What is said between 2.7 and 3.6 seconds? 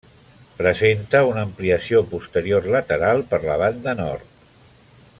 lateral per la